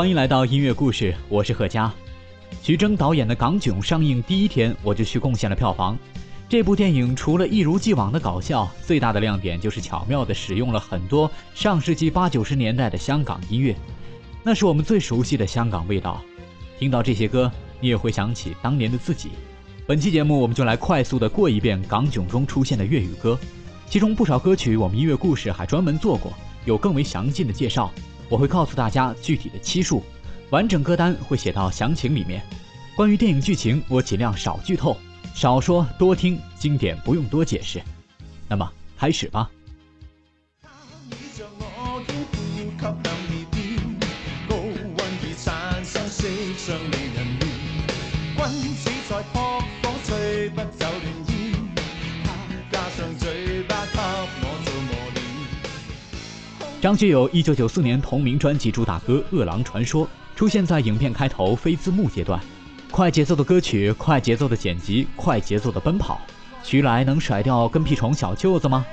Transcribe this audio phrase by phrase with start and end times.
[0.00, 1.92] 欢迎来到音乐故事，我是贺佳。
[2.62, 5.94] 徐峥导演的《港囧》上映第一天，我就去贡献了票房。
[6.48, 13.76] 这部电影除了一如既往的搞笑，最大的亮点就是巧妙地使用了很多上世纪八九十年代的香港音乐，
[14.42, 16.18] 那是我们最熟悉的香港味道。
[16.78, 19.32] 听到这些歌，你也会想起当年的自己。
[19.86, 23.38] 本期节目，我们就来快速地过一遍《港囧》中出现的粤语歌，
[23.86, 26.32] 其中不少歌曲我们音乐故事还专门做过，
[26.64, 27.92] 有更为详尽的介绍。
[28.30, 30.04] 我会告诉大家具体的期数，
[30.50, 32.40] 完整歌单会写到详情里面。
[32.94, 34.96] 关于电影剧情，我尽量少剧透。
[35.34, 37.82] 少说多听，经典不用多解释。
[38.48, 39.50] 那么开始吧。
[56.80, 62.40] 张学友1994年同名专辑主打歌《饿狼传说》出现在影片开头非字幕阶段。
[62.90, 66.22] 快节奏的歌曲，快节奏的剪辑，快节奏的奔跑，
[66.62, 68.86] 徐来能甩掉跟屁虫小舅子吗？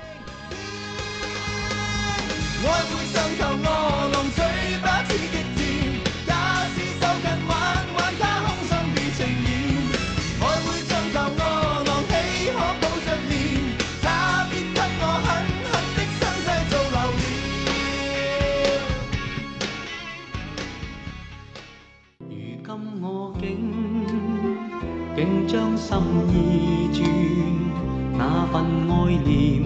[28.58, 29.62] 份爱念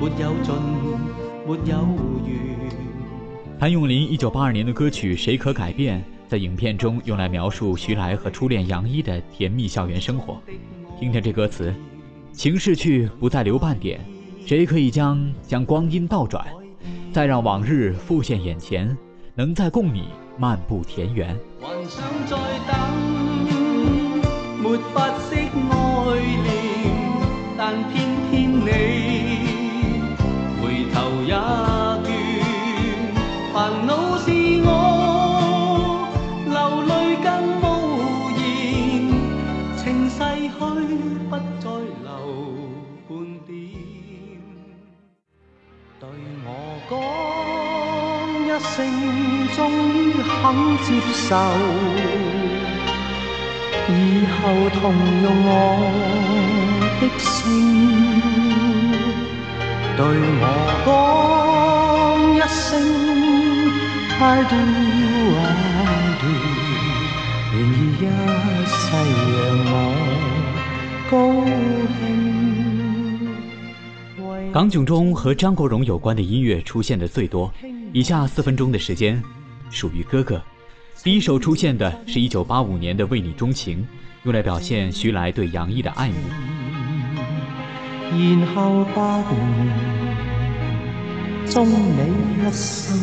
[0.00, 0.54] 没有尽，
[1.46, 1.98] 没有完。
[3.60, 10.40] 谭咏麟一九八二年的歌曲《谁可改变》在影片中用来描述徐来和初恋杨一的甜蜜校园生活。
[10.98, 11.74] 听听这歌词：
[12.32, 14.00] 情逝去，不再留半点，
[14.46, 16.46] 谁可以将将光阴倒转，
[17.12, 18.96] 再让往日浮现眼前，
[19.34, 20.06] 能再共你
[20.38, 21.38] 漫步田园。
[21.60, 22.78] 还想再等，
[24.62, 25.21] 没法。
[50.42, 51.36] 肯接受，
[53.88, 53.90] 以
[54.26, 54.34] 后
[54.70, 54.82] 同
[55.22, 55.48] 用我
[57.00, 57.40] 的姓，
[59.96, 60.00] 对
[60.40, 60.44] 我
[60.84, 60.90] 讲
[62.34, 62.60] 一声
[64.18, 64.56] I do
[65.38, 65.40] I
[66.20, 66.26] do，
[67.54, 68.02] 愿意一
[68.66, 68.74] 世
[69.30, 69.72] 让我
[71.08, 71.12] 高
[72.00, 72.02] 兴。
[74.52, 77.54] 港囧中和张国荣有关的音乐出现的最多，
[77.92, 79.22] 以下四分钟的时间。
[79.72, 80.40] 属于哥哥。
[81.02, 83.82] 第一首出现的是一九八五年的《为你钟情》，
[84.22, 86.14] 用来表现徐来对杨毅的爱慕。
[88.12, 89.34] 然后八年，
[91.50, 92.96] 终你一生，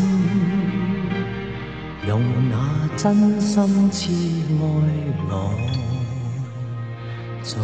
[2.08, 4.12] 用那真心痴
[4.62, 4.64] 爱
[5.28, 5.34] 来
[7.44, 7.60] 做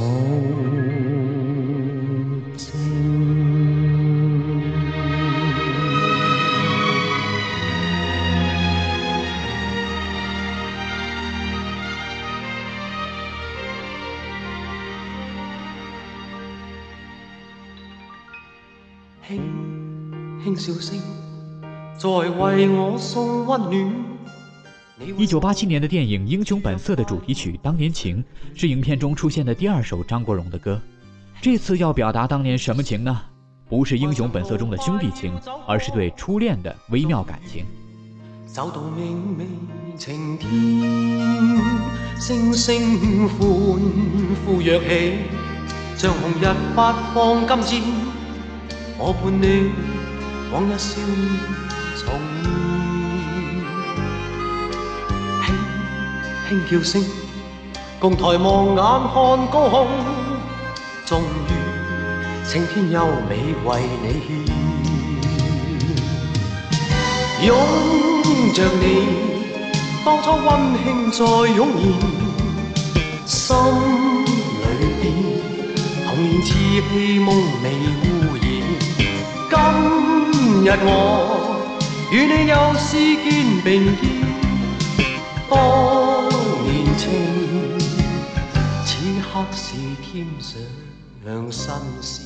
[21.97, 23.93] 在为我送温暖。
[25.17, 30.79] 一九八七年的电影《英雄本色》的主题曲《当年情》是影片中出现的第二首张国荣的歌。
[31.41, 33.19] 这次要表达当年什么情呢？
[33.67, 35.33] 不是《英雄本色》中的兄弟情，
[35.67, 37.65] 而是对初恋的微妙感情。
[38.45, 39.47] 走到明媚
[39.97, 40.49] 晴天，
[42.19, 43.39] 星星欢
[44.45, 45.17] 呼跃起，
[45.97, 47.81] 像红日发放金箭，
[48.97, 49.71] 我伴你。
[50.53, 51.17] 往日笑面
[51.97, 52.03] 重
[55.41, 55.45] 现，
[56.47, 57.03] 轻轻叫声，
[57.99, 58.77] 共抬望眼
[59.11, 59.15] 看
[59.47, 59.87] 高空，
[61.05, 61.51] 终于
[62.47, 63.31] 青天优美
[63.65, 63.67] 为
[64.01, 64.27] 你献，
[67.47, 67.49] 拥
[68.53, 68.83] 着你，
[70.05, 70.47] 当初温
[70.83, 71.83] 馨再涌现，
[73.25, 73.35] 心
[74.61, 74.63] 里
[75.01, 75.03] 边
[76.05, 76.47] 童年稚
[76.87, 77.27] 气梦
[77.61, 77.65] 未
[77.99, 78.14] 污，
[80.65, 81.77] 日我
[82.11, 84.09] 与你又是肩并肩，
[85.47, 86.27] 当
[86.63, 87.11] 年情，
[88.83, 92.25] 此刻是添上新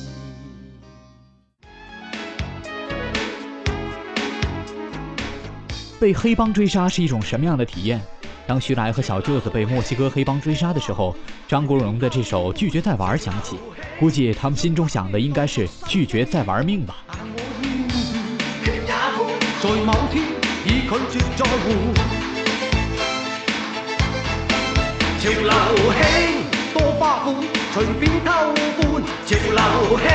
[6.00, 8.00] 被黑帮追杀是一种什么样的体验？
[8.46, 11.14] 当徐来和小舅子被墨西哥黑帮追杀的时候，
[11.46, 13.58] 张国荣的这首《拒绝再玩》响起，
[13.98, 17.04] 估计他们心中想的应该是拒绝再玩命吧。
[19.62, 20.24] 在某天
[20.64, 21.66] 已拒绝在乎
[25.20, 25.52] 潮流
[25.92, 26.00] 兴
[26.72, 27.26] 多花款，
[27.74, 28.28] 随便偷
[28.78, 28.80] 欢。
[29.26, 29.60] 潮流
[29.98, 30.08] 兴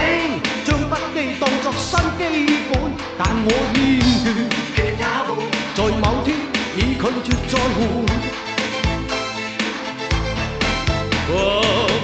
[0.65, 2.21] 将不羁当作新基
[2.71, 2.74] 本，
[3.19, 3.77] 但我厌
[4.25, 4.77] 倦，
[5.75, 6.27] 在某天
[6.75, 7.77] 已拒绝再换。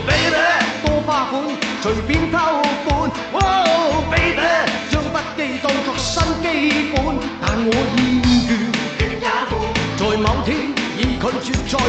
[0.05, 0.45] baby
[0.85, 1.33] 多花款，
[1.81, 2.37] 随便偷
[2.85, 2.87] 欢。
[4.11, 4.45] baby
[5.21, 6.45] 将不羁当作新基
[6.91, 6.97] 本，
[7.41, 8.01] 但我厌
[8.47, 8.49] 倦，
[9.97, 10.49] 在某天
[10.97, 11.87] 已拒绝再换。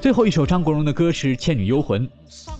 [0.00, 2.08] 最后一首张国荣的歌是《倩女幽魂》，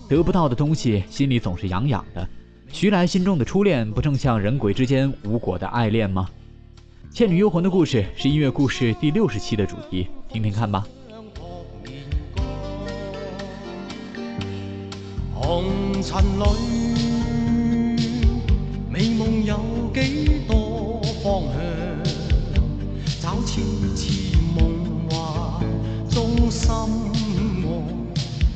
[0.07, 2.25] 得不到的东西，心里总是痒痒的。
[2.71, 6.29] 徐来心中的初恋，不正像人鬼之间无果的爱恋吗？
[7.13, 10.87] 《倩女幽魂》的故事是音乐故事第六十期的主题，听听看吧。
[15.33, 16.45] 红尘里，
[18.89, 19.59] 美梦有
[19.93, 21.59] 几多方向？
[23.21, 23.61] 找次
[23.93, 25.61] 次梦幻
[26.09, 27.67] 中心爱，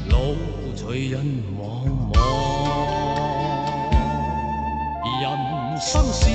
[0.10, 0.38] 路
[0.78, 1.26] 随人
[1.60, 2.16] 茫茫。
[5.22, 6.30] 人生是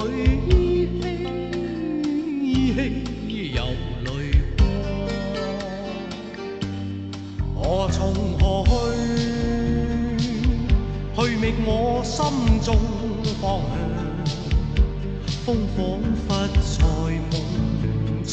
[0.00, 0.40] 梦里。
[3.52, 3.64] 有
[4.04, 4.08] 泪
[4.56, 4.58] 光，
[7.54, 7.98] 何从
[8.38, 8.70] 何去？
[11.16, 11.68] 去觅我
[12.04, 12.16] 心
[12.62, 12.68] 中
[13.40, 13.70] 方向。
[15.44, 15.78] 风仿
[16.26, 16.68] 佛在
[17.30, 17.32] 梦
[18.24, 18.28] 中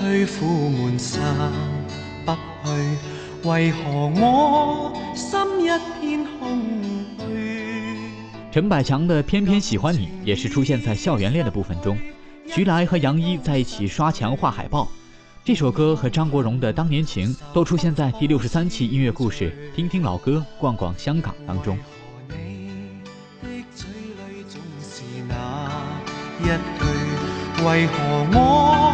[0.00, 1.22] 去，苦闷散
[2.24, 2.38] 不去，
[3.48, 5.68] 为何我心一
[6.00, 6.60] 片空
[7.18, 7.98] 虚？
[8.50, 11.98] 陈百强的《偏偏喜欢你》也是出现在校园恋的部分中，
[12.46, 14.88] 徐来和杨一在一起刷墙画海报。
[15.44, 21.78] 这首歌和张国荣的《当年情》都出现在第六十三期音乐故事《听听老歌，逛逛香港》当中。
[27.64, 27.94] 为何
[28.32, 28.93] 我的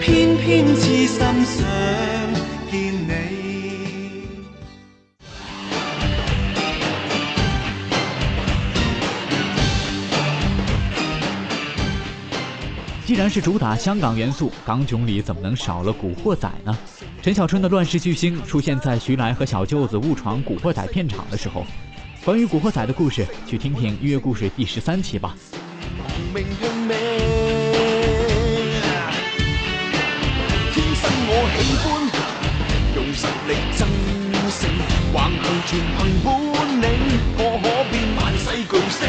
[0.00, 1.66] 偏偏痴心想
[2.70, 3.46] 见你。
[13.04, 16.76] 既然是主打香港元素，港囧里怎么能少了古惑仔呢？
[17.22, 21.64] 陈小春的乱世巨星出现在徐来和小舅子误闯古惑仔片场的时候。
[22.24, 25.36] 关于古惑仔的故事，去听听音乐故事第十三期吧。
[33.46, 33.86] 力争
[34.50, 34.68] 胜，
[35.12, 36.26] 横行全凭本
[36.80, 36.84] 领，
[37.38, 39.00] 我可变万世巨星，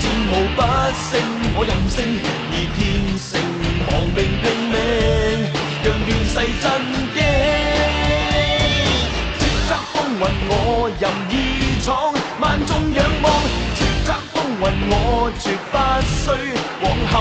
[0.00, 0.60] 战无不
[0.94, 1.12] 胜，
[1.54, 1.96] 我任性
[2.50, 2.78] 而天
[3.18, 3.40] 性，
[3.86, 4.74] 亡命拼命，
[5.82, 6.64] 让乱世震
[7.12, 7.18] 惊，
[9.38, 10.52] 叱咤风云我
[11.00, 11.34] 任意
[11.82, 11.86] 闯。
[12.38, 13.24] 万众仰望，
[13.74, 14.94] 叱咤风云，我
[15.40, 15.74] 绝不
[16.12, 16.24] 需
[16.82, 17.14] 往后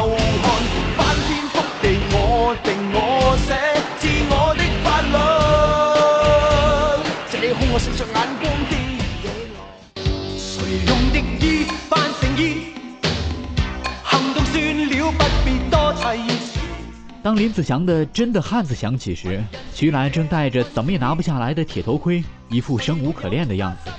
[17.35, 23.91] 当林子祥的《真的汉子》响起时，徐来正戴着怎么也拿不下来的铁头盔，一副生无可恋的样子。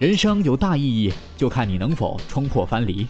[0.00, 3.06] 人生有大意义，就看你能否冲破藩篱。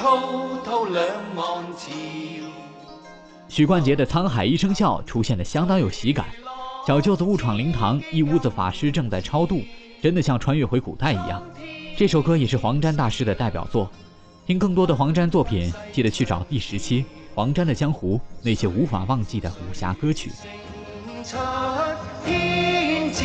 [0.00, 0.16] 滔
[0.64, 1.04] 滔两
[1.36, 1.92] 岸潮。
[3.50, 6.24] 许冠杰的《沧海一声笑》出现的相当有喜感，
[6.86, 9.60] 小舅子误闯灵堂，一屋子法师正在超度，
[10.02, 11.42] 真的像穿越回古代一样。
[11.98, 13.90] 这首歌也是黄沾大师的代表作。
[14.46, 17.02] 听更多的黄沾作品，记得去找第十期
[17.34, 20.30] 《黄沾的江湖》那些无法忘记的武侠歌曲。
[21.22, 21.36] 出
[22.24, 23.22] 天知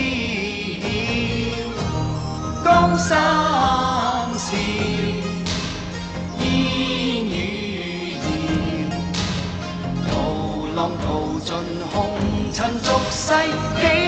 [10.85, 11.55] 浪淘尽
[11.89, 12.15] 红
[12.53, 14.04] 尘俗世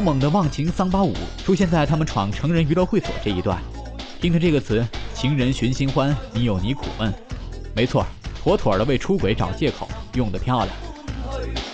[0.00, 1.12] 猛猛的《忘情桑巴舞》
[1.44, 3.60] 出现在他们闯成人娱乐会所这一段，
[4.18, 7.12] 听听这个词：“情人寻新欢，你有你苦闷。”
[7.76, 8.06] 没错，
[8.42, 11.69] 妥妥的为出轨找借口，用的漂亮。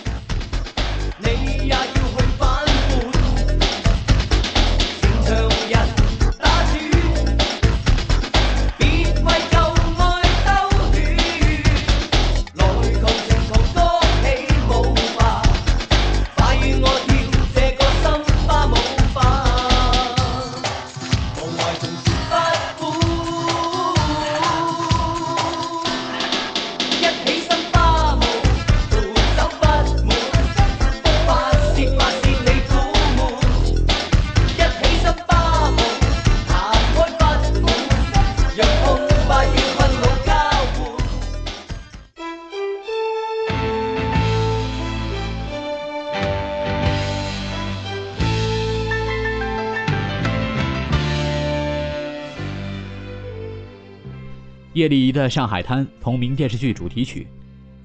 [54.77, 57.25] 叶丽仪的《上海滩》同名电视剧主题曲，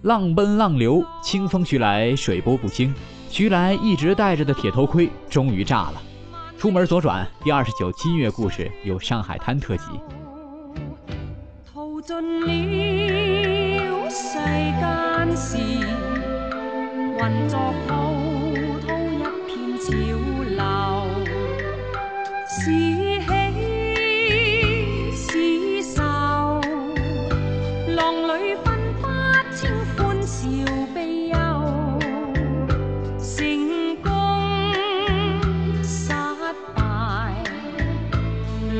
[0.03, 2.95] 浪奔浪流，清风徐来，水波不兴。
[3.31, 6.03] 徐来一直戴着的铁头盔终于炸了。
[6.59, 9.85] 出门左转第二十九期音乐故事有《上海滩》特辑。
[12.05, 12.47] 尽了
[14.11, 15.57] 世間事，
[17.17, 17.59] 混作
[17.89, 18.13] 滔
[18.87, 19.91] 滔一片潮
[20.45, 20.61] 流。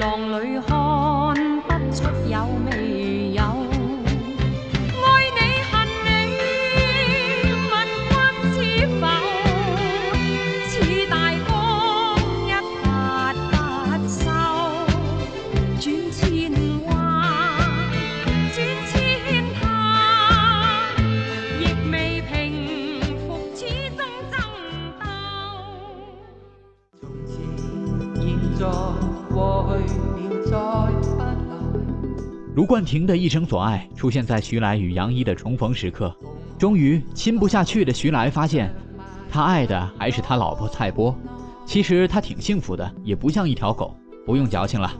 [0.03, 0.59] 浪里
[32.73, 36.11] 冠廷的一生所爱出现在徐来与杨一的重逢时刻。
[36.59, 38.75] 终于亲不下去的徐来发现，
[39.31, 41.15] 他爱的还是他老婆蔡波。
[41.67, 43.95] 其实他挺幸福的，也不像一条狗。
[44.25, 44.91] 不用矫情了，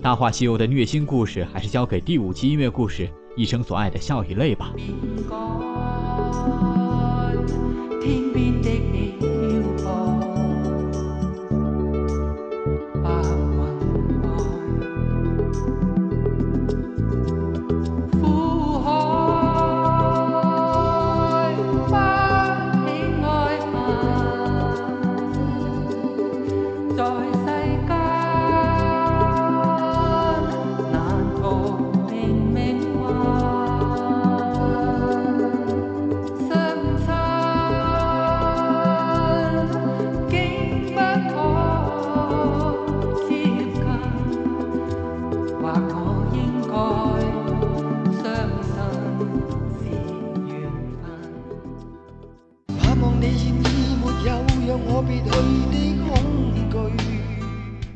[0.02, 3.06] 《大话西游》的虐心故事还是交给第五期音乐故事
[3.36, 4.72] 《一生所爱的笑与泪》吧。
[8.02, 9.14] 天边的你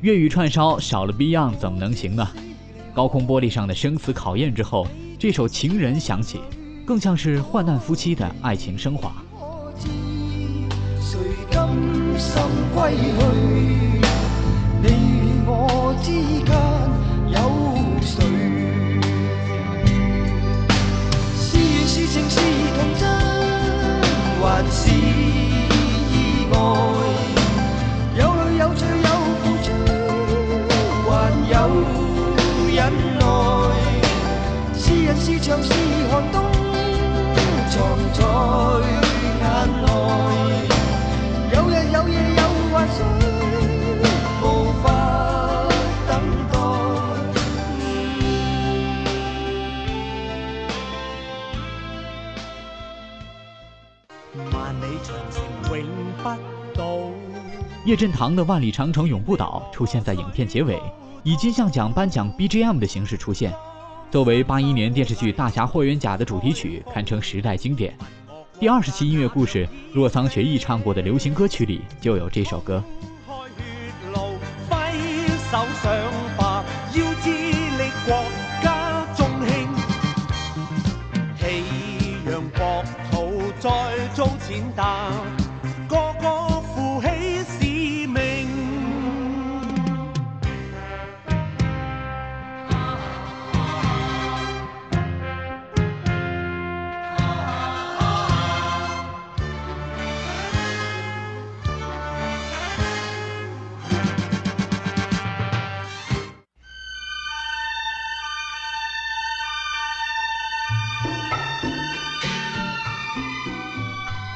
[0.04, 2.28] 粵語串烧少了 Beyond 怎么能行呢？
[2.92, 4.86] 高空玻璃上的生死考验之后，
[5.18, 6.40] 这首《情人》響起，
[6.84, 9.14] 更像是患难夫妻的爱情升華。
[9.32, 9.88] 可知
[11.00, 11.16] 誰
[11.50, 11.66] 甘
[12.18, 12.36] 心
[12.74, 13.24] 归去，
[14.82, 14.88] 你
[15.46, 16.12] 我之
[16.44, 16.54] 间
[17.32, 17.38] 有
[18.02, 18.20] 谁？
[21.34, 22.38] 是缘是情是
[22.76, 23.08] 童真，
[24.42, 24.82] 还是
[35.54, 35.70] 人是墙是
[36.10, 36.42] 寒冬，
[37.70, 37.78] 藏
[38.12, 38.18] 在
[39.38, 39.42] 眼
[39.82, 39.86] 内。
[41.52, 42.42] 有日有夜有
[42.72, 42.98] 幻想，
[44.42, 44.44] 无
[44.82, 44.84] 法
[46.08, 46.10] 等
[46.50, 46.58] 待。
[54.50, 55.38] 万里长城
[55.70, 55.86] 永
[56.18, 56.24] 不
[56.76, 56.82] 倒。
[57.84, 60.82] 叶振棠的《万里长城永不倒》出现在影片结尾，
[61.22, 63.54] 以金像奖颁奖 BGM 的形式出现。
[64.14, 67.92] 作为八一年电视剧《大侠霍元甲》的主题曲，堪称时代经典。
[68.60, 72.80] 第二十期音乐故事，若桑学艺唱过的流行歌曲里就有这首歌。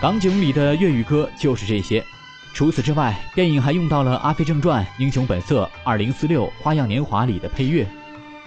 [0.00, 2.04] 港囧里的粤语歌就是这些。
[2.54, 7.84] 除此之外，电影还用到了《阿飞正传》《英雄本色》《二零四六》《花样年华》里的配乐，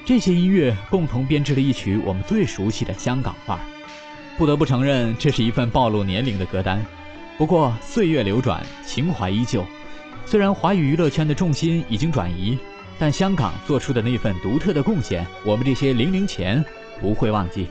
[0.05, 3.61] 这些音乐共同编织了一曲我们最熟悉的香港范儿。
[4.37, 6.81] 不得不承认，这是一份暴露年龄的歌单。
[7.37, 9.65] 不过岁月流转，情怀依旧。
[10.25, 12.57] 虽然华语娱乐圈的重心已经转移，
[12.97, 16.63] 但香港做出的那份独特的贡献，我们这些零零前
[17.01, 17.67] 不会忘记。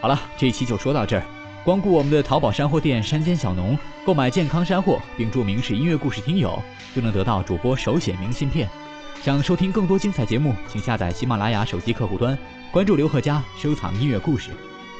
[0.00, 1.22] 好了，这一期就说到这儿。
[1.64, 6.62] 光顾我们的淘宝山货店“山间小农”，购买健康山货，并注明是音乐故事听友，
[6.94, 8.66] 就能得到主播手写明信片。
[9.22, 12.38] 想收听更多精彩节目，请下载喜马拉雅手机客户端，
[12.70, 14.50] 关注刘贺佳，收藏音乐故事。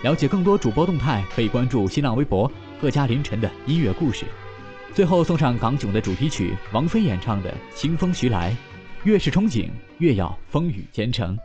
[0.02, 2.50] 了解更多主播动态，可以关注新浪微博
[2.82, 4.26] “贺佳凌晨”的音乐故事。
[4.92, 8.50] 最后送上港囧的主题曲，王菲演唱的《清风徐来》，
[9.04, 11.38] 越是憧憬，越要风雨兼程。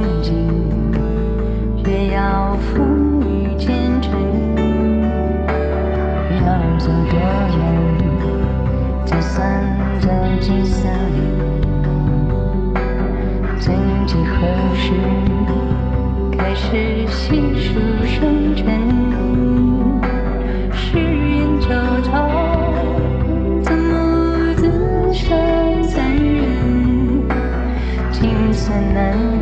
[0.00, 0.32] 曾经
[1.84, 3.66] 学要风雨兼
[4.00, 4.12] 程，
[6.46, 6.46] 要
[6.78, 7.18] 走多
[7.58, 7.60] 远
[9.04, 9.36] 才算
[10.00, 10.06] 在
[10.38, 10.94] 计算？
[13.58, 13.74] 曾
[14.06, 14.92] 几何时，
[16.38, 18.64] 开始细数生辰，
[20.72, 21.66] 誓言交
[22.02, 22.14] 痛，
[23.64, 24.62] 怎么自
[25.12, 25.36] 生
[25.88, 26.46] 残忍，
[28.12, 29.37] 情深难。